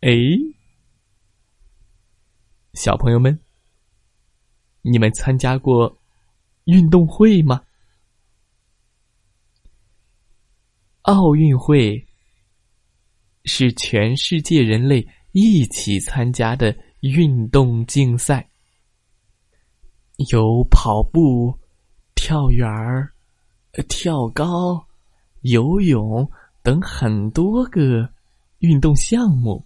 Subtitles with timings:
[0.00, 0.10] 哎，
[2.74, 3.40] 小朋友们，
[4.82, 5.98] 你们参加过
[6.64, 7.62] 运动会吗？
[11.02, 12.06] 奥运会
[13.44, 18.46] 是全世界人类一起参加的运动竞赛，
[20.30, 21.58] 有跑步、
[22.14, 23.10] 跳远儿、
[23.88, 24.86] 跳高、
[25.40, 26.30] 游泳
[26.62, 28.06] 等很多个
[28.58, 29.65] 运动项目。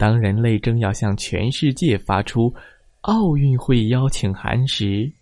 [0.00, 2.54] 当人类正要向全世界发出
[3.02, 5.12] 奥运会邀请函时，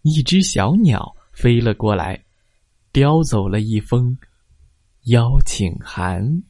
[0.00, 2.24] 一只小鸟飞了过来，
[2.94, 4.16] 叼走了一封
[5.02, 6.42] 邀请函。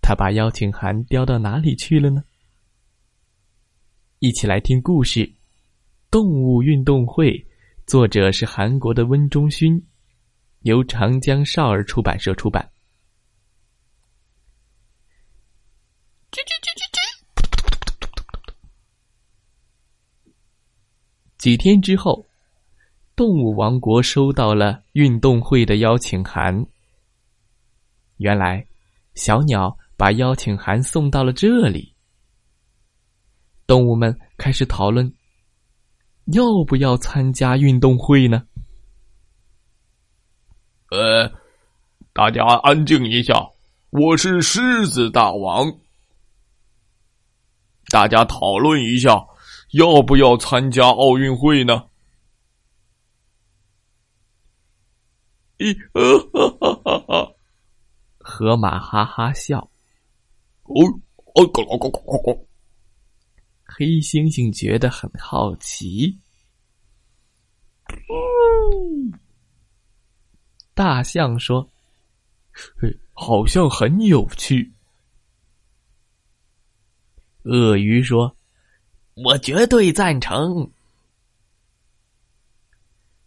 [0.00, 2.22] 他把邀请函叼到哪里去了呢？
[4.20, 5.26] 一起来听故事
[6.12, 7.32] 《动物运动会》。
[7.88, 9.82] 作者是韩国的温中勋，
[10.60, 12.70] 由长江少儿出版社出版。
[21.38, 22.26] 几天之后，
[23.16, 26.66] 动物王国收到了运动会的邀请函。
[28.18, 28.66] 原来，
[29.14, 31.94] 小鸟把邀请函送到了这里。
[33.66, 35.10] 动物们开始讨论。
[36.32, 38.42] 要不要参加运动会呢？
[40.90, 41.32] 呃，
[42.12, 43.48] 大家安静一下，
[43.90, 45.80] 我是狮子大王。
[47.90, 49.26] 大家讨论一下，
[49.72, 51.84] 要不要参加奥运会呢？
[55.56, 57.32] 咦，哈哈哈哈！
[58.18, 59.70] 河马哈哈笑。
[60.64, 60.74] 哦
[61.34, 62.47] 哦，咯咯咯。
[63.70, 66.18] 黑猩猩觉得很好奇。
[70.74, 71.70] 大象说
[73.12, 74.72] ：“好像很有趣。”
[77.44, 78.34] 鳄鱼说
[79.14, 80.72] ：“我绝对赞成。”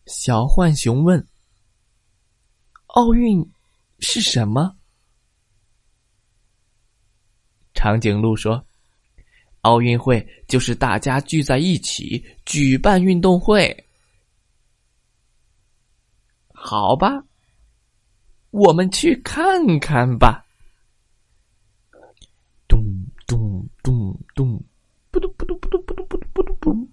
[0.08, 1.26] 小浣熊问
[2.88, 3.48] ：“奥运
[4.00, 4.76] 是什么？”
[7.76, 8.66] 长颈鹿说。
[9.62, 13.86] 奥运会就是大家聚在一起举办运动会，
[16.54, 17.24] 好吧，
[18.50, 20.44] 我们去看看吧。
[22.68, 22.84] 咚
[23.28, 24.64] 咚咚咚，
[25.12, 26.90] 扑通扑通扑通扑通扑通扑通扑。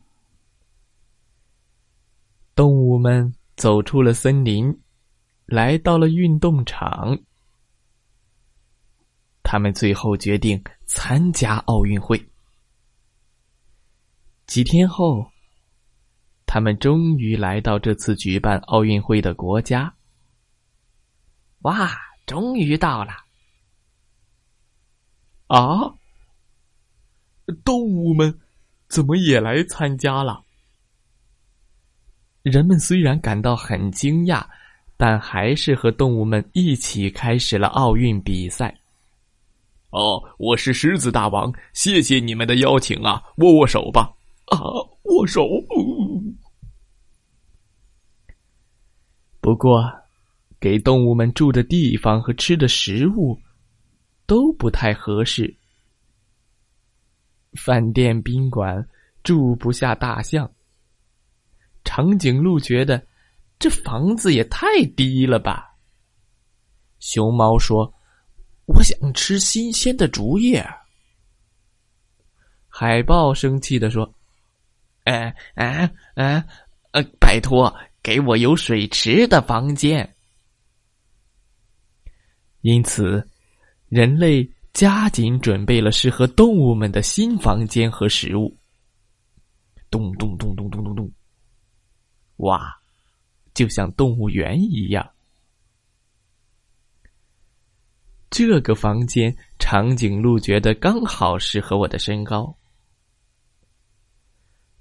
[2.55, 4.77] 动物们走出了森林，
[5.47, 7.19] 来到了运动场。
[9.43, 12.23] 他们最后决定参加奥运会。
[14.49, 15.31] 几天后，
[16.47, 19.95] 他们终于来到这次举办奥运会的国家。
[21.61, 21.91] 哇，
[22.25, 23.13] 终于到了！
[25.49, 25.95] 啊，
[27.63, 28.41] 动物们
[28.89, 30.43] 怎么也来参加了？
[32.41, 34.47] 人们虽然感到很惊讶，
[34.97, 38.75] 但还是和动物们一起开始了奥运比赛。
[39.91, 43.23] 哦，我是狮子大王，谢谢你们的邀请啊！
[43.37, 44.15] 握握手吧。
[44.51, 44.59] 啊，
[45.05, 45.47] 握手。
[49.41, 49.85] 不过，
[50.61, 53.39] 给动物们住的地方和吃的食物
[54.27, 55.57] 都不太合适。
[57.55, 58.87] 饭店、宾馆
[59.23, 60.51] 住不下大象。
[61.85, 63.07] 长颈鹿觉得
[63.59, 64.67] 这房子也太
[64.97, 65.75] 低了吧。
[66.99, 67.93] 熊猫说
[68.67, 70.63] ：“我想吃新鲜的竹叶。”
[72.69, 74.15] 海豹生气的说。
[75.09, 76.45] 哎哎哎，
[76.93, 80.15] 呃，拜托，给我有水池的房间。
[82.61, 83.27] 因此，
[83.89, 88.55] 人类加紧准备了适合动物们的新房间和食物。
[89.91, 91.11] 咚咚咚咚咚咚咚，
[92.39, 92.77] 哇，
[93.55, 95.09] 就像动物园一样。
[98.29, 102.58] 这个房间，长颈鹿觉得刚好适合我的身高。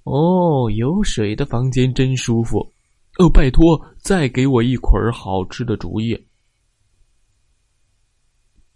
[0.07, 2.59] 哦，有水的房间真舒服。
[3.19, 6.23] 哦，拜托，再给我一捆好吃的竹叶。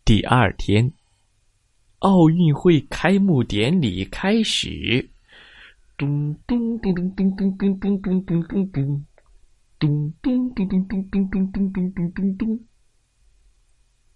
[0.03, 0.91] 第二天，
[1.99, 5.09] 奥运会开幕典礼开始。
[5.97, 9.05] 咚咚咚咚咚咚咚咚咚咚咚
[9.79, 12.59] 咚，咚咚咚咚咚咚咚咚咚咚咚咚。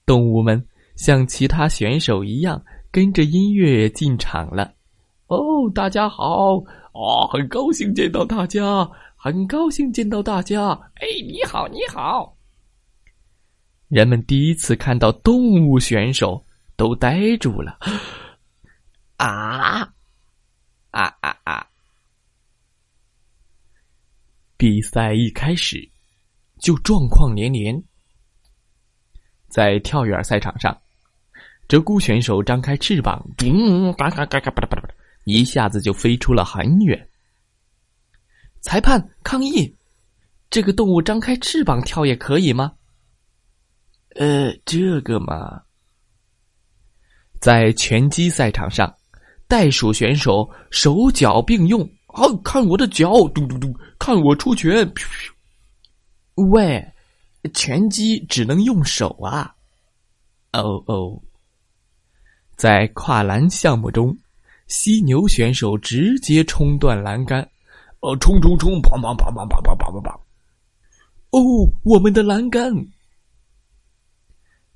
[0.05, 2.61] 动物们像其他选手一样，
[2.91, 4.74] 跟着音乐进场了。
[5.27, 6.53] 哦，大家好！
[6.93, 10.69] 哦，很高兴见到大家，很高兴见到大家。
[10.95, 12.37] 哎，你好，你好！
[13.87, 16.45] 人们第一次看到动物选手，
[16.75, 17.79] 都呆住了。
[19.17, 19.81] 啊
[20.91, 21.67] 啊啊啊！
[24.57, 25.89] 比赛一开始，
[26.59, 27.83] 就状况连连。
[29.47, 30.79] 在跳远赛场上，
[31.67, 34.84] 鹧鸪选手张开翅膀，咚，嘎嘎嘎嘎巴拉巴拉，
[35.25, 37.09] 一下子就飞出了很远。
[38.61, 39.75] 裁判抗议：
[40.49, 42.73] 这个动物张开翅膀跳也可以吗？
[44.15, 45.61] 呃，这个嘛，
[47.41, 48.95] 在拳击赛场上，
[49.47, 51.81] 袋鼠选手手脚并用。
[52.15, 52.23] 啊！
[52.45, 53.77] 看我的脚，嘟嘟嘟！
[53.99, 54.89] 看我出拳，
[56.35, 56.93] 喂，
[57.53, 59.53] 拳击只能用手啊！
[60.53, 61.21] 哦哦，
[62.55, 64.17] 在跨栏项目中，
[64.67, 67.47] 犀牛选手直接冲断栏杆，
[67.99, 68.81] 呃，冲冲冲！
[68.81, 70.19] 砰砰砰砰砰砰砰砰砰！
[71.31, 72.73] 哦，我们的栏杆！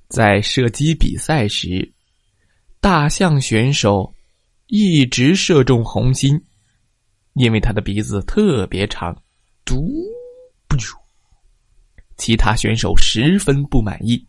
[0.08, 1.92] 在射击比赛时，
[2.80, 4.12] 大象选手
[4.66, 6.40] 一直射中红心。
[7.34, 9.16] 因为他的鼻子特别长，
[9.64, 9.88] 嘟
[10.66, 10.94] 不啾。
[12.16, 14.26] 其他选手十分不满意，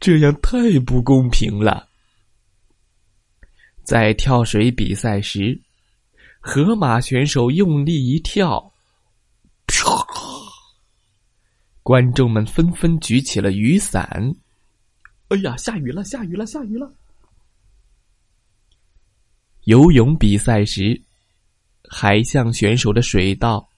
[0.00, 1.88] 这样太不公平了。
[3.90, 5.60] 在跳水比赛时，
[6.38, 8.72] 河马选手用力一跳，
[9.66, 10.06] 啪！
[11.82, 14.32] 观众们纷纷举起了雨伞。
[15.30, 16.04] 哎呀，下雨了！
[16.04, 16.46] 下雨了！
[16.46, 16.88] 下雨了！
[19.64, 21.02] 游泳比赛时。
[21.88, 23.68] 海象选手的水道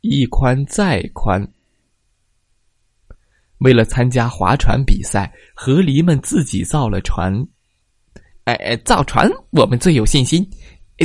[0.00, 1.44] 一宽再宽。
[3.58, 7.44] 为了参加划船比赛，河狸们自己造了船。
[8.46, 10.48] 哎哎，造船我们最有信心，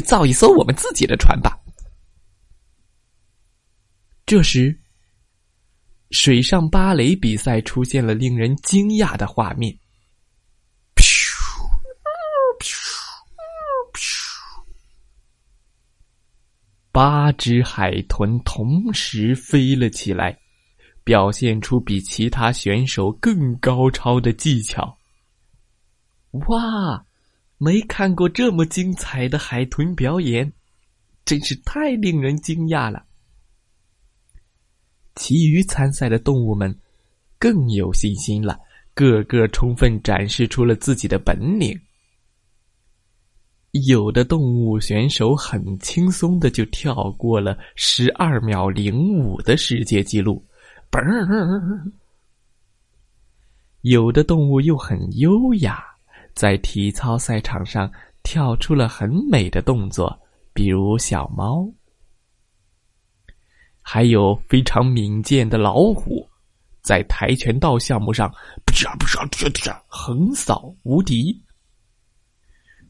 [0.06, 1.60] 造一艘我们自己的船吧。
[4.28, 4.80] 这时，
[6.12, 9.76] 水上芭蕾比赛出现了令人惊讶的画面。
[16.92, 20.38] 八只海豚同时飞了起来，
[21.04, 24.96] 表现出比其他选手更高超的技巧。
[26.48, 27.04] 哇，
[27.64, 30.52] 没看过这么精彩的海豚表演，
[31.24, 33.06] 真是太令人惊讶了。
[35.14, 36.76] 其余参赛的动物们
[37.38, 38.60] 更有信心了，
[38.96, 41.80] 个个充分展示出了自己的本领。
[43.88, 50.44] 有的动物选手很轻松的就跳过了十二秒零五的世界纪录，
[50.90, 51.92] 嘣！
[53.82, 55.91] 有的动物又很优雅，
[56.34, 57.92] 在体操赛场上
[58.24, 60.20] 跳出了很美的动作，
[60.54, 61.68] 比如小猫。
[63.82, 66.28] 还有非常敏捷的老虎，
[66.82, 68.30] 在跆拳道项目上，
[68.66, 71.36] 啪啪啪啪，横扫无敌。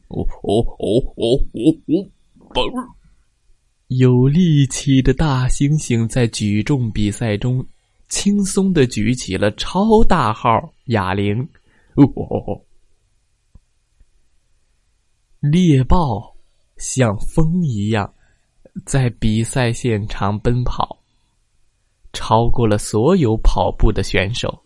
[0.08, 2.02] 哦哦哦哦哦
[2.54, 2.94] 哦！
[3.88, 7.64] 有力气的大猩猩在举重比赛中
[8.08, 11.40] 轻松的举起了超大号哑铃。
[11.94, 12.60] 哦哦哦！
[15.42, 16.32] 猎豹
[16.76, 18.14] 像风一样
[18.86, 20.96] 在比赛现场奔跑，
[22.12, 24.62] 超过了所有跑步的选手。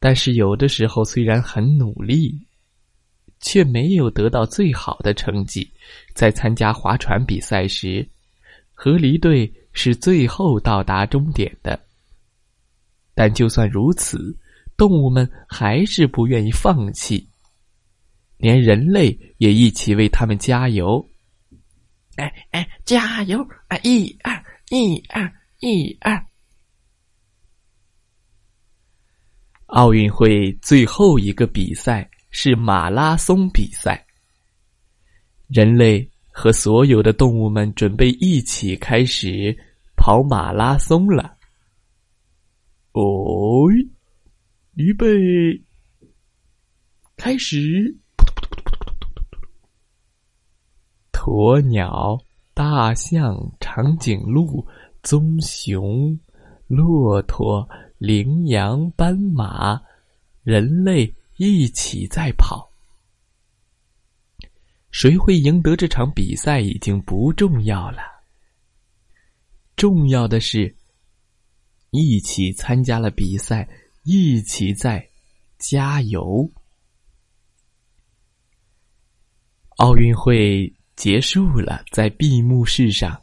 [0.00, 2.40] 但是有的时候，虽然很努力，
[3.40, 5.70] 却没有得到最好的成绩。
[6.14, 8.08] 在参加划船比赛时，
[8.72, 11.78] 河狸队是最后到达终点的。
[13.14, 14.34] 但就算如此，
[14.74, 17.28] 动物们还是不愿意放弃，
[18.42, 21.08] 连人类也一起为他们加油。
[22.16, 23.38] 哎哎，加油！
[23.68, 26.26] 啊，一二，一二，一二。
[29.66, 34.04] 奥运会最后一个比赛是马拉松比赛。
[35.46, 39.56] 人类和所有的动物们准备一起开始
[39.96, 41.38] 跑马拉松了。
[42.90, 43.70] 哦，
[44.74, 45.06] 预备，
[47.16, 48.01] 开始！
[51.24, 52.18] 鸵鸟、
[52.52, 54.66] 大象、长颈鹿、
[55.04, 56.18] 棕熊、
[56.66, 57.64] 骆驼、
[57.98, 59.80] 羚羊、斑马、
[60.42, 62.68] 人类一起在跑。
[64.90, 68.02] 谁会赢得这场比赛已经不重要了，
[69.76, 70.74] 重要的是，
[71.90, 73.68] 一起参加了比赛，
[74.02, 75.08] 一起在
[75.56, 76.50] 加油。
[79.76, 83.18] 奥运会结束了，在闭幕式上，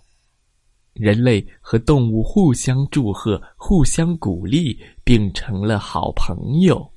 [0.93, 6.91] 人类和动物互相祝贺，互相鼓励，并成了好朋友。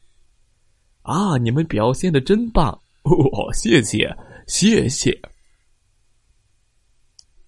[1.03, 2.71] 啊，你们表现的真棒！
[3.03, 4.17] 哦，谢谢。
[4.47, 5.17] 谢谢。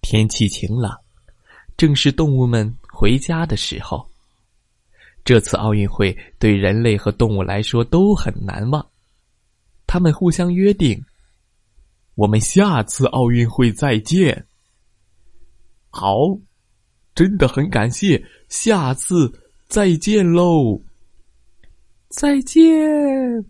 [0.01, 0.97] 天气晴朗，
[1.75, 4.07] 正是动物们回家的时候。
[5.23, 8.85] 这次奥运会对人类和动物来说都很难忘。
[9.87, 11.03] 他们互相约定
[12.15, 14.47] ：“我们下次奥运会再见。”
[15.89, 16.17] 好，
[17.13, 19.31] 真的很感谢，下次
[19.67, 20.81] 再见喽！
[22.09, 23.45] 再见。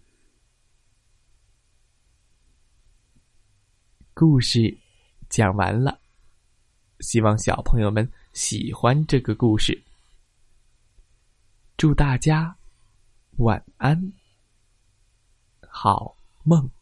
[4.13, 4.77] 故事
[5.27, 5.99] 讲完了，
[6.99, 9.83] 希望小朋友们喜欢这个故事。
[11.77, 12.55] 祝大家
[13.37, 14.13] 晚安，
[15.67, 16.74] 好梦。